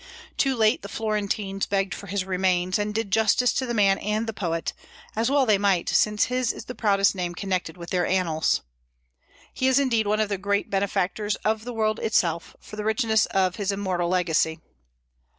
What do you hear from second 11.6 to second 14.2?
the world itself, for the richness of his immortal